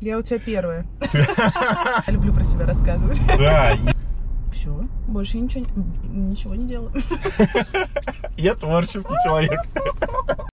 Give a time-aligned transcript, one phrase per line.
[0.00, 0.86] Я у тебя первая.
[1.12, 3.20] Я люблю про себя рассказывать.
[3.38, 3.72] Да,
[4.52, 4.74] Все,
[5.06, 5.66] больше ничего,
[6.10, 6.92] ничего не делаю.
[8.36, 9.60] я творческий человек.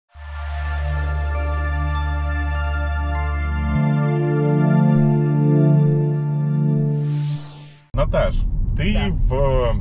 [7.94, 8.42] Наташ,
[8.78, 9.10] ты Да.
[9.10, 9.74] в,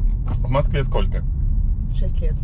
[0.47, 1.23] в Москве сколько?
[1.97, 2.35] Шесть лет.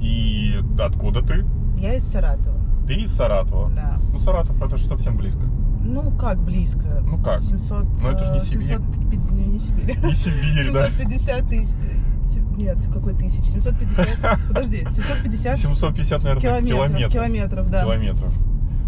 [0.00, 1.44] И откуда ты?
[1.78, 2.56] Я из Саратова.
[2.86, 3.70] Ты из Саратова.
[3.74, 3.98] Да.
[4.12, 5.42] Ну, Саратов это же совсем близко.
[5.86, 7.02] Ну, как близко?
[7.06, 7.40] Ну как?
[7.40, 7.84] 700...
[8.02, 8.66] Ну, это ж не Сибирь.
[8.66, 9.98] 700 пи- не, не Сибирь.
[10.04, 10.86] Не Сибирь, да?
[10.88, 11.74] 750 тысяч...
[11.74, 13.44] э, Нет, какой тысяч?
[13.44, 14.06] 750...
[14.48, 16.68] Подожди, 750 750, наверное, километров.
[16.76, 17.12] километров.
[17.12, 17.82] Километров, да.
[17.82, 18.34] Километров.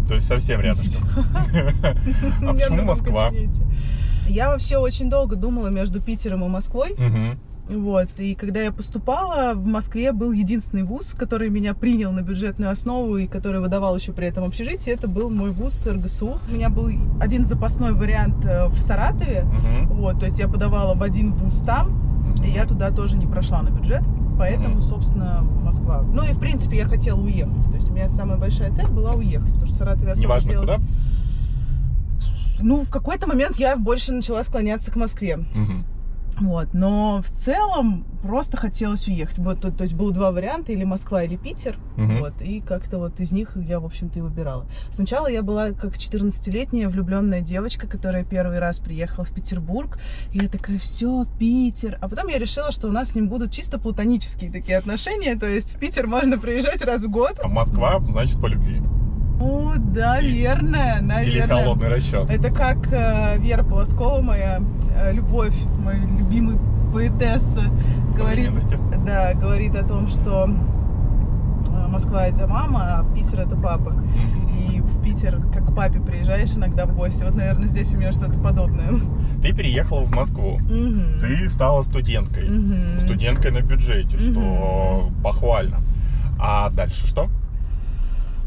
[0.07, 0.97] То есть совсем Тысяч.
[0.97, 1.75] рядом.
[2.49, 3.31] А почему Москва?
[4.27, 6.95] Я вообще очень долго думала между Питером и Москвой.
[7.69, 8.07] Вот.
[8.17, 13.17] И когда я поступала, в Москве был единственный вуз, который меня принял на бюджетную основу
[13.17, 14.95] и который выдавал еще при этом общежитие.
[14.95, 16.39] Это был мой вуз РГСУ.
[16.49, 16.89] У меня был
[17.21, 19.43] один запасной вариант э, в Саратове.
[19.43, 19.87] Мгм.
[19.89, 23.61] Вот, то есть я подавала в один вуз там, и я туда тоже не прошла
[23.61, 24.01] на бюджет.
[24.37, 26.01] Поэтому, собственно, Москва.
[26.01, 27.65] Ну и, в принципе, я хотела уехать.
[27.65, 30.69] То есть у меня самая большая цель была уехать, потому что Саратове особо Неважно делать-
[30.69, 30.81] куда.
[32.61, 35.37] Ну, в какой-то момент я больше начала склоняться к Москве.
[35.37, 35.85] Мгм.
[36.39, 39.37] Вот, но в целом просто хотелось уехать.
[39.39, 41.77] Вот, то, то есть было два варианта, или Москва, или Питер.
[41.97, 42.19] Мгм.
[42.19, 44.65] Вот, и как-то вот из них я, в общем-то, и выбирала.
[44.91, 49.99] Сначала я была как 14-летняя влюбленная девочка, которая первый раз приехала в Петербург.
[50.31, 51.97] И я такая, все, Питер.
[52.01, 55.35] А потом я решила, что у нас с ним будут чисто платонические такие отношения.
[55.35, 57.39] То есть в Питер можно приезжать раз в год.
[57.43, 58.81] А Москва, значит, по любви.
[59.39, 61.47] О, да, И- верно, Или наверное.
[61.63, 62.29] холодный расчет.
[62.29, 64.59] Это как э, Вера Полоскова, моя
[64.95, 66.57] э, любовь, мой любимый
[66.93, 67.63] поэтесса,
[68.17, 68.51] говорит,
[69.05, 73.95] да, говорит о том, что э, Москва это мама, а Питер это папа.
[74.69, 77.23] И в Питер, как к папе, приезжаешь иногда в гости.
[77.23, 78.87] Вот, наверное, здесь у меня что-то подобное.
[79.41, 80.57] Ты переехала в Москву.
[80.59, 81.19] Мгм.
[81.21, 82.49] Ты стала студенткой.
[82.49, 82.99] Мгм.
[83.05, 85.77] Студенткой на бюджете, что похвально.
[86.41, 87.29] А дальше что?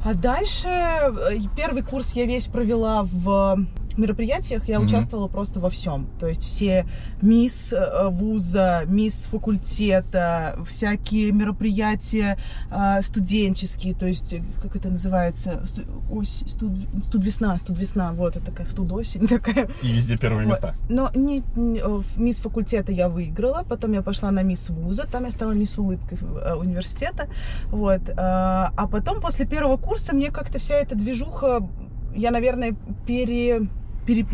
[0.04, 1.10] А дальше э,
[1.56, 3.58] первый курс я весь провела в
[3.98, 4.86] мероприятиях, я Мгм.
[4.86, 6.06] участвовала просто во всем.
[6.20, 6.86] То есть все
[7.20, 12.38] мисс э, вуза, мисс факультета, всякие мероприятия
[12.70, 15.62] э, студенческие, то есть э, как это называется,
[16.10, 19.68] ось, студ, студвесна, студвесна, вот это такая студосень такая.
[19.82, 20.52] И везде первые Вот.
[20.54, 20.74] места.
[20.88, 21.82] Но не, не-
[22.16, 26.18] мисс факультета я выиграла, потом я пошла на мисс вуза, там я стала мисс улыбкой
[26.56, 27.28] университета,
[27.70, 28.00] вот.
[28.16, 31.66] А потом после первого курса мне как-то вся эта движуха,
[32.14, 32.74] я, наверное,
[33.06, 33.62] пере,
[34.06, 34.26] пере-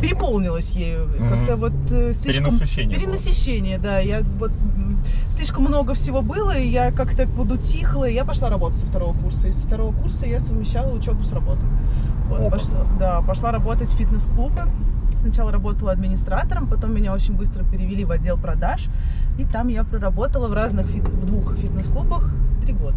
[0.00, 1.28] переполнилась ею, Мгм.
[1.28, 3.06] как-то вот э, слишком Перенасыщение было.
[3.06, 4.50] перенасыщение, да, я вот
[5.32, 9.48] слишком много всего было, и я как-то подутихла, и я пошла работать со второго курса.
[9.48, 11.68] И со второго курса я совмещала учебу с работой.
[12.28, 12.50] Вот, Опа.
[12.50, 14.62] пошла, да, пошла работать в фитнес-клубы.
[15.18, 18.86] Сначала работала администратором, потом меня очень быстро перевели в отдел продаж.
[19.38, 22.30] И там я проработала в разных фит- в двух фитнес-клубах
[22.62, 22.96] три года.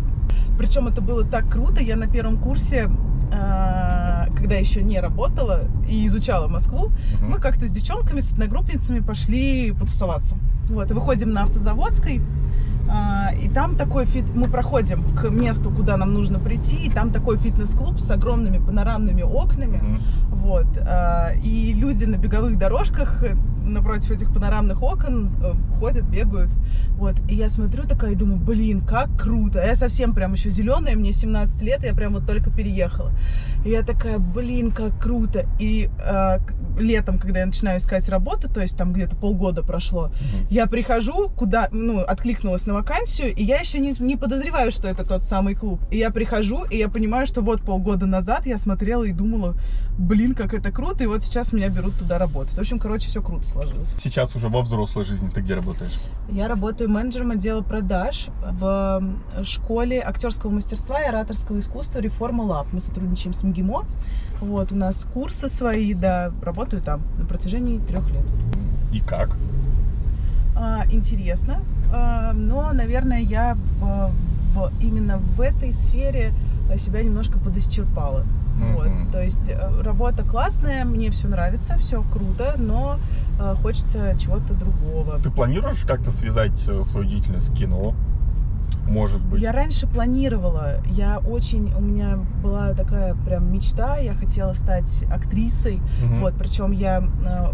[0.57, 1.81] Причем это было так круто.
[1.81, 2.89] Я на первом курсе,
[4.35, 7.31] когда еще не работала и изучала Москву, Мгм.
[7.31, 10.35] мы как-то с девчонками, с одногруппницами пошли потусоваться.
[10.69, 12.21] Вот, и выходим на Автозаводской,
[12.89, 14.25] а, и там такой фит...
[14.35, 19.21] Мы проходим к месту, куда нам нужно прийти, и там такой фитнес-клуб с огромными панорамными
[19.23, 19.77] окнами.
[19.77, 20.01] Мгм.
[20.31, 20.65] Вот.
[20.85, 26.51] а, И люди на беговых дорожках э, напротив этих панорамных окон э, ходят, бегают.
[26.97, 27.15] Вот.
[27.29, 29.61] И я смотрю такая и думаю, блин, как круто.
[29.61, 33.11] А Я совсем прям еще зеленая, мне 17 лет, я прям вот только переехала.
[33.65, 35.45] И я такая, блин, как круто.
[35.59, 36.37] И э,
[36.77, 40.47] летом, когда я начинаю искать работу, то есть там где-то полгода прошло, Мгм.
[40.49, 45.05] я прихожу, куда, ну, откликнулась на вакансию, и я еще не, не подозреваю, что это
[45.05, 45.79] тот самый клуб.
[45.91, 49.55] И я прихожу, и я понимаю, что вот полгода назад я смотрела и думала,
[49.97, 52.55] блин, как это круто, и вот сейчас меня берут туда работать.
[52.55, 53.95] В общем, короче, все круто сложилось.
[53.99, 55.93] Сейчас уже во взрослой жизни ты где работаешь?
[56.29, 59.01] Я работаю менеджером отдела продаж в
[59.43, 62.67] школе актерского мастерства и ораторского искусства Реформа Лаб.
[62.73, 63.85] Мы сотрудничаем с МГИМО.
[64.41, 68.25] Вот, у нас курсы свои, да, работаю там на протяжении трех лет.
[68.91, 69.37] И как?
[70.55, 71.61] А, интересно,
[71.91, 74.11] А, но, наверное, я а,
[74.53, 76.33] в, именно в этой сфере
[76.71, 78.25] а, себя немножко подисчерпала.
[78.53, 78.73] Мгм.
[78.73, 82.97] Вот, то есть э, работа классная, мне все нравится, все круто, но
[83.39, 85.19] а, хочется чего-то другого.
[85.19, 87.93] Ты планируешь как-то связать э, свою деятельность с кино?
[88.87, 89.41] Может быть.
[89.41, 95.81] Я раньше планировала, я очень, у меня была такая прям мечта, я хотела стать актрисой,
[96.03, 96.19] Мгм.
[96.21, 97.51] вот, причем я э,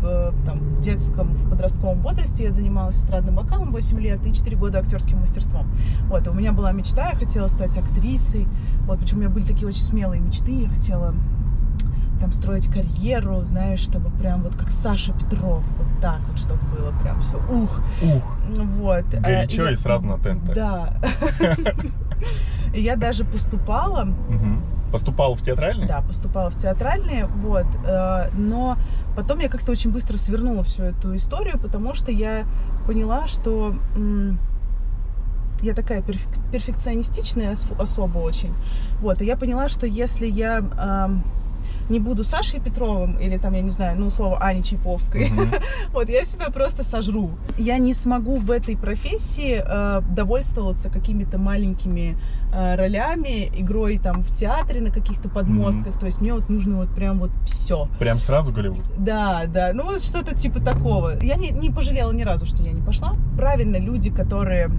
[0.00, 4.78] там, в детском, в подростковом возрасте я занималась эстрадным вокалом 8 лет и 4 года
[4.78, 5.66] актерским мастерством.
[6.08, 8.46] Вот, и у меня была мечта, я хотела стать актрисой,
[8.86, 11.14] вот, причем у меня были такие очень смелые мечты, я хотела
[12.18, 16.92] прям строить карьеру, знаешь, чтобы прям вот как Саша Петров, вот так вот, чтобы было
[17.02, 18.36] прям все, ух, Ух,
[18.78, 19.04] вот.
[19.14, 20.42] А, горячо я- и сразу на тент.
[20.52, 20.94] Да.
[22.74, 24.08] И я даже поступала,
[24.88, 24.92] Мгм.
[24.92, 25.86] Поступал в театральный?
[25.86, 28.76] да, поступала в театральные, вот, э, но
[29.16, 32.44] потом я как-то очень быстро свернула всю эту историю, потому что я
[32.86, 33.74] поняла, что
[35.60, 38.54] я такая перфек- перфекционистичная ос- особо очень,
[39.00, 41.24] вот, и я поняла, что если я ам,
[41.88, 45.50] не буду Сашей Петровым или там, я не знаю, ну, условно, Аней Чайповской, Мгм.
[45.92, 47.30] вот, я себя просто сожру.
[47.58, 52.16] Я не смогу в этой профессии э, довольствоваться какими-то маленькими
[52.52, 55.98] э, ролями, игрой там в театре на каких-то подмостках.
[55.98, 57.88] То есть мне вот нужно вот прям вот все.
[57.98, 58.84] Прям сразу Голливуд.
[58.98, 61.14] Да, да, ну вот что-то типа такого.
[61.22, 63.14] Я не, не пожалела ни разу, что я не пошла.
[63.36, 64.70] Правильно, люди, которые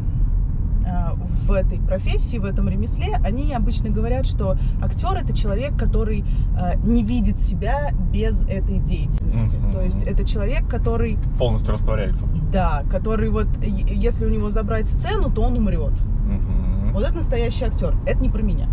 [1.46, 6.24] в этой профессии, в этом ремесле, они обычно говорят, что актер это человек, который
[6.58, 9.58] э, не видит себя без этой деятельности.
[9.58, 9.72] Мгм.
[9.72, 12.26] То есть это человек, который Полностью растворяется.
[12.52, 16.00] да, который вот, если у него забрать сцену, то он умрет.
[16.26, 16.94] Мгм.
[16.94, 17.96] Вот это настоящий актер.
[18.06, 18.68] Это не про меня.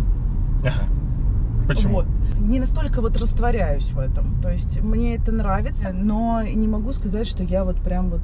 [1.67, 1.95] Почему?
[1.95, 2.05] Вот.
[2.39, 4.41] Не настолько вот растворяюсь в этом.
[4.41, 8.21] То есть мне это нравится, но не могу сказать, что я вот прям вот...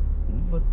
[0.49, 0.63] вот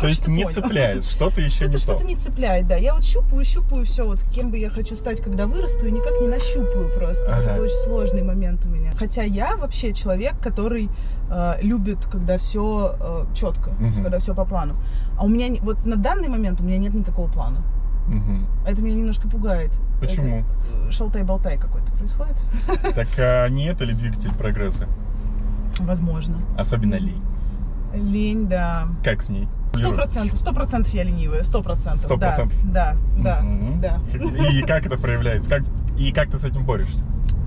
[0.00, 0.54] То есть не понял.
[0.54, 1.78] цепляет, что-то еще не Что-то то.
[1.78, 2.76] что-то не цепляет, да.
[2.76, 6.12] Я вот щупаю, щупаю все, вот кем бы я хочу стать, когда вырасту, и никак
[6.20, 7.24] не нащупаю просто.
[7.26, 7.50] Вот Ага.
[7.52, 8.92] Это очень сложный момент у меня.
[8.98, 10.88] Хотя я вообще человек, который
[11.30, 12.96] э, любит, когда все
[13.34, 14.02] четко, Мгм.
[14.02, 14.76] когда все по плану.
[15.18, 17.62] А у меня вот на данный момент у меня нет никакого плана.
[18.08, 18.46] Мгм.
[18.66, 19.70] Это меня немножко пугает.
[20.00, 20.38] Почему?
[20.40, 22.42] Это, э, шалтай-болтай какой-то происходит.
[22.94, 24.86] Так а не это ли двигатель прогресса?
[25.78, 26.38] Возможно.
[26.58, 27.22] Особенно лень.
[27.94, 28.88] Лень, да.
[29.04, 29.48] Как с ней?
[29.74, 32.04] Сто процентов, сто процентов я ленивая, сто процентов.
[32.04, 32.58] Сто процентов?
[32.72, 33.42] Да, да,
[33.80, 34.00] да.
[34.50, 35.48] И как это проявляется?
[35.48, 35.62] Как,
[35.98, 37.04] и как ты с этим борешься?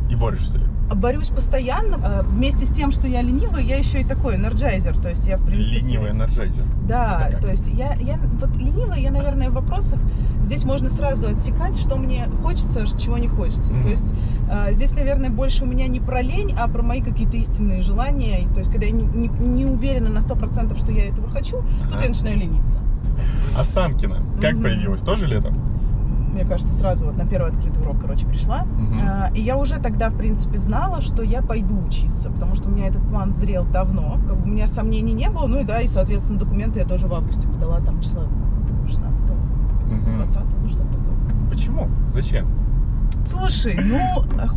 [0.10, 0.66] И борешься ли?
[0.94, 1.98] Борюсь постоянно.
[2.04, 4.96] А, Вместе с тем, что я ленивая, я еще и такой энерджайзер.
[4.98, 5.80] То есть я, в принципе...
[5.80, 6.64] Ленивый энерджайзер.
[6.88, 10.00] Да, то есть я, я вот ленивая, я, наверное, в вопросах
[10.44, 13.74] здесь можно сразу отсекать, что мне хочется, чего не хочется.
[13.74, 13.82] Мгм.
[13.84, 14.14] То есть
[14.52, 18.42] а, здесь, наверное, больше у меня не про лень, а про мои какие-то истинные желания.
[18.44, 21.28] И, то есть когда я не, не- не уверена на сто процентов, что я этого
[21.30, 22.04] хочу, тут Ага.
[22.04, 22.80] я начинаю лениться.
[23.58, 24.18] Останкина.
[24.42, 24.64] Как Мгм.
[24.64, 25.02] появилась?
[25.02, 25.56] Тоже летом?
[26.36, 28.66] Мне кажется, сразу вот на первый открытый урок, короче, пришла.
[28.66, 29.00] Мгм.
[29.02, 32.74] А, И я уже тогда, в принципе, знала, что я пойду учиться, потому что у
[32.74, 34.20] меня этот план зрел давно.
[34.28, 35.48] Как бы у меня сомнений не было.
[35.48, 38.24] Ну и да, и, соответственно, документы я тоже в августе подала, там числа
[38.86, 39.24] 16
[39.90, 40.18] Мгм.
[40.18, 41.16] 20 ну что такое.
[41.50, 41.88] Почему?
[42.10, 42.48] Зачем?
[43.26, 44.00] Слушай, ну,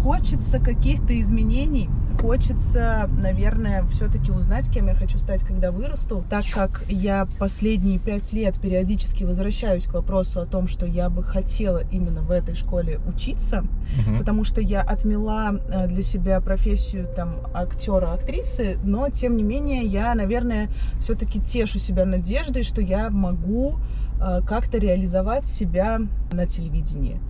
[0.03, 1.89] хочется каких-то изменений.
[2.20, 6.25] Хочется, наверное, все-таки узнать, кем я хочу стать, когда вырасту.
[6.29, 11.23] Так как я последние пять лет периодически возвращаюсь к вопросу о том, что я бы
[11.23, 13.65] хотела именно в этой школе учиться,
[14.06, 14.19] Мгм.
[14.19, 19.85] потому что я отмела э, для себя профессию там актера, актрисы, но тем не менее
[19.85, 20.69] я, наверное,
[21.00, 23.76] все-таки тешу себя надеждой, что я могу
[24.20, 26.00] э, как-то реализовать себя
[26.32, 27.20] на телевидении.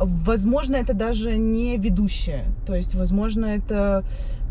[0.00, 4.02] Возможно, это даже не ведущая, то есть, возможно, это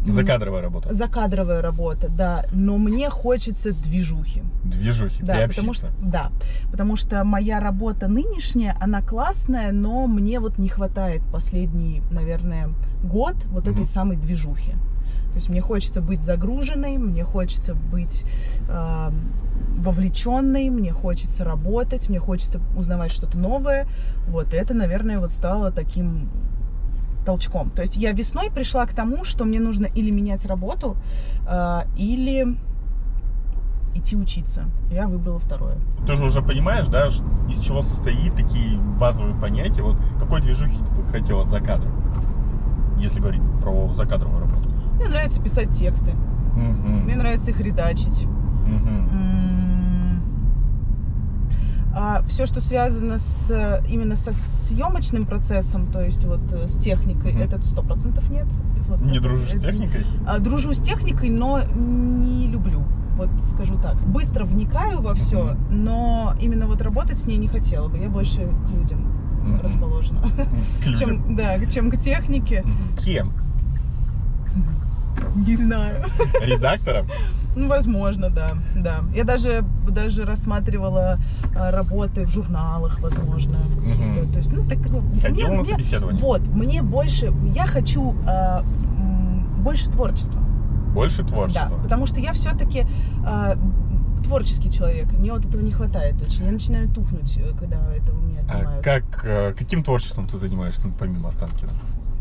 [0.06, 0.94] Закадровая работа.
[0.94, 4.44] закадровая работа, да, но мне хочется движухи.
[4.64, 5.24] Движухи.
[5.24, 6.32] Да, потому что, да,
[6.72, 12.70] потому что моя работа нынешняя, она классная, но мне вот не хватает последний, наверное,
[13.04, 13.74] год вот Мгм.
[13.74, 14.74] этой самой движухи.
[15.30, 18.26] То есть мне хочется быть загруженной, мне хочется быть
[18.68, 19.12] э,
[19.78, 23.88] вовлеченной, мне хочется работать, мне хочется узнавать что-то новое.
[24.28, 26.30] Вот это, наверное, вот стало таким
[27.26, 27.70] толчком.
[27.70, 30.98] То есть я весной пришла к тому, что мне нужно или менять работу,
[31.48, 32.58] э, или
[33.96, 34.66] идти учиться.
[34.92, 35.78] Я выбрала второе.
[36.06, 39.82] Ты же уже понимаешь, да, из чего состоит такие базовые понятия.
[39.82, 41.94] Вот какой движухи ты бы хотела за кадром?
[42.98, 44.70] Если говорить про закадровую работу.
[45.00, 46.12] Мне нравится писать тексты,
[46.56, 47.06] Мгм.
[47.06, 48.26] мне нравится их редачить.
[48.66, 49.10] Мгм.
[52.28, 57.42] все, что связано с именно со съемочным процессом, то есть вот э, с техникой, Мгм.
[57.42, 58.46] это сто процентов нет.
[58.88, 60.06] Вот Не это- дружишь с это- техникой?
[60.28, 62.84] А, Дружу с техникой, но не люблю.
[63.18, 63.98] Вот скажу так.
[64.06, 67.98] Быстро вникаю во все, но именно вот работать с ней не хотела бы.
[67.98, 69.00] Я больше к людям
[69.44, 69.62] Мгм.
[69.62, 70.22] расположена.
[70.84, 71.00] К людям.
[71.26, 72.62] Чем, да, чем к технике.
[72.64, 72.98] Мгм.
[73.04, 73.32] Кем?
[75.36, 76.06] Не знаю.
[76.42, 77.06] Редактором?
[77.56, 79.00] Ну, возможно, да, да.
[79.16, 81.18] Я даже, даже рассматривала
[81.58, 83.58] а, работы в журналах, возможно.
[83.78, 84.32] Мгм.
[84.32, 86.20] То есть, ну, так, ну, Ходила мне- на мне-?
[86.22, 88.64] Вот, мне больше, я хочу а,
[89.64, 90.40] больше творчества.
[90.94, 91.80] Больше Да, творчества?
[91.84, 92.86] потому что я все-таки
[94.24, 95.12] творческий человек.
[95.14, 96.46] Мне вот этого не хватает очень.
[96.46, 98.84] Я начинаю тухнуть, э, когда этого меня А отнимают.
[98.84, 101.72] как, э, каким творчеством ты занимаешься ну, помимо Останкина?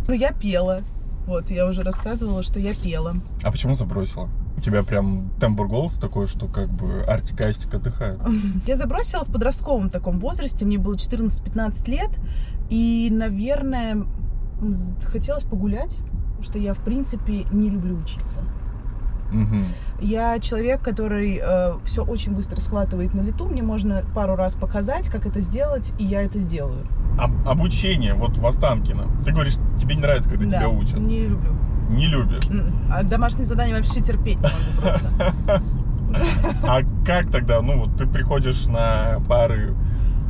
[0.07, 0.81] Ну, я пела.
[1.29, 3.13] Вот, я уже рассказывала, что я пела.
[3.43, 4.31] А почему забросила?
[4.57, 8.19] У тебя прям тембр голоса такой, что как бы Артик и Астик отдыхают.
[8.67, 12.09] Я забросила в подростковом таком возрасте, мне было 14-15 лет,
[12.71, 14.07] и, наверное,
[15.05, 18.41] хотелось погулять, потому что я, в принципе, не люблю учиться.
[20.01, 21.43] Я человек, который
[21.85, 23.47] все очень быстро схватывает на лету.
[23.47, 26.87] Мне можно пару раз показать, как это сделать, и я это сделаю.
[27.19, 29.05] Об- обучение вот в Останкино.
[29.25, 30.99] Ты говоришь, тебе не нравится, когда Да, тебя учат.
[30.99, 31.51] Не люблю.
[31.91, 32.45] Не любишь.
[32.93, 35.63] А домашние задания вообще терпеть не могу просто.
[36.63, 37.61] А как тогда?
[37.61, 39.75] Ну, вот ты приходишь на пары.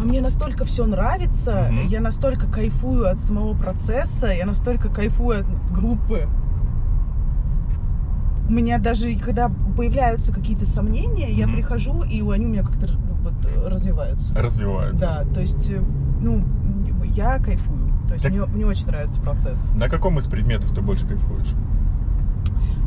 [0.00, 1.86] А мне настолько все нравится, Мгм.
[1.86, 6.26] я настолько кайфую от самого процесса, я настолько кайфую от группы.
[8.48, 12.88] У меня даже, когда появляются какие-то сомнения, я прихожу, и они у меня как-то
[13.22, 13.34] вот
[13.66, 14.34] развиваются.
[14.34, 15.00] развиваются.
[15.06, 15.82] Да, то есть, э,
[16.20, 16.42] ну,
[17.04, 17.92] я кайфую.
[18.08, 19.70] То есть Так- мне, мне очень нравится процесс.
[19.74, 21.52] На каком из предметов ты больше кайфуешь?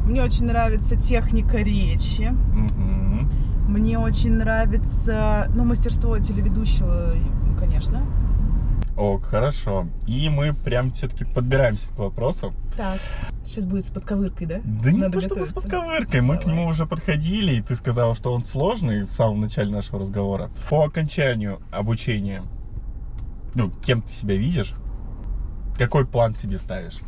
[0.06, 2.24] Мне очень нравится техника речи.
[2.56, 3.30] Мгм.
[3.68, 7.14] Мне очень нравится, ну, мастерство телеведущего,
[7.60, 8.02] конечно.
[8.98, 9.88] О, хорошо.
[10.06, 12.54] И мы прям все-таки подбираемся к вопросу.
[12.78, 13.00] Так.
[13.44, 14.62] Сейчас будет с подковыркой, да?
[14.64, 16.22] Да не Надо то чтобы с подковыркой.
[16.22, 16.56] Мы к Давай.
[16.56, 20.50] нему уже подходили, и ты сказала, что он сложный в самом начале нашего разговора.
[20.70, 22.44] По окончанию обучения,
[23.56, 24.74] ну, кем ты себя видишь?
[25.78, 27.00] Какой план себе ставишь?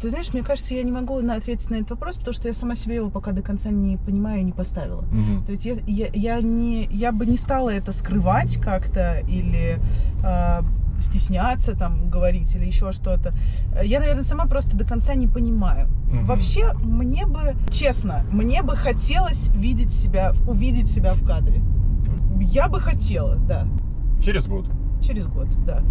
[0.00, 2.54] Ты знаешь, мне кажется, я не могу на- ответить на этот вопрос, потому что я
[2.54, 5.02] сама себе его пока до конца не понимаю и не поставила.
[5.10, 5.44] Мгм.
[5.44, 9.80] То есть я, я, я не, я бы не стала это скрывать как-то или
[10.22, 10.60] э,
[11.00, 13.34] стесняться там говорить или еще что-то.
[13.82, 15.88] Я, наверное, сама просто до конца не понимаю.
[16.10, 16.26] Мгм.
[16.26, 21.62] Вообще, мне бы, честно, мне бы хотелось видеть себя, увидеть себя в кадре.
[22.40, 23.66] Я бы хотела, да.
[24.22, 24.66] Через год.
[25.02, 25.82] Через год, да.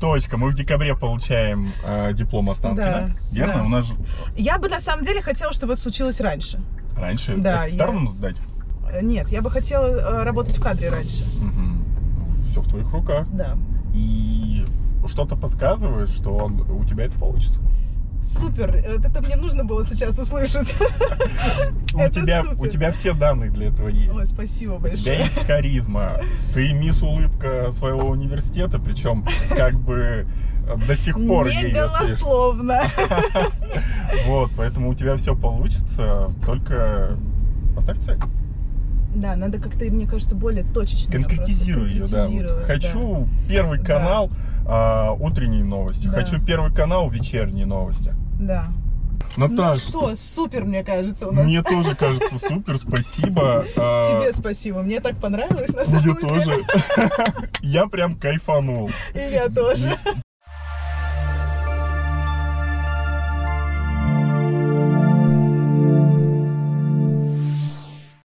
[0.00, 0.36] Точка.
[0.36, 2.84] Мы в декабре получаем э, диплом Останкина.
[2.84, 3.54] Да, Верно?
[3.54, 3.62] да.
[3.64, 3.94] У нас же
[4.36, 6.60] Я бы на самом деле хотела, чтобы это случилось раньше.
[6.96, 8.36] раньше Да, экстерном сдать.
[8.92, 11.24] Э, Нет, я бы хотела э, работать в кадре раньше.
[12.50, 13.26] Все в твоих руках.
[13.32, 13.56] Да.
[13.94, 14.64] И
[15.06, 17.60] что-то подсказывает, что он- у тебя это получится.
[18.22, 20.74] Супер, это мне нужно было сейчас услышать.
[21.94, 22.60] У тебя, супер.
[22.60, 24.14] у тебя все данные для этого есть.
[24.14, 25.18] Ой, спасибо У тебя большое.
[25.20, 26.20] есть харизма.
[26.52, 30.26] Ты мисс улыбка своего университета, причем как бы
[30.68, 32.82] э, до сих пор Не голословно.
[34.26, 37.16] Вот, поэтому у тебя все получится, только
[37.74, 38.18] поставь цель.
[39.14, 41.12] Да, надо как-то, мне кажется, более точечно.
[41.12, 42.28] Конкретизируй ее, да.
[42.28, 43.84] Вот Хочу первый Да.
[43.84, 44.30] канал
[44.66, 46.06] а, утренние новости.
[46.06, 46.12] Да.
[46.12, 48.14] Хочу первый канал вечерние новости.
[48.38, 48.66] Да.
[49.36, 51.44] Наташ, Ну что, супер, мне кажется, у нас.
[51.44, 53.64] мне тоже кажется супер, спасибо.
[53.76, 56.28] А, Тебе спасибо, мне так понравилось на самом Мне деле.
[56.28, 56.64] тоже.
[57.62, 58.90] Я прям кайфанул.
[59.14, 59.96] И я тоже.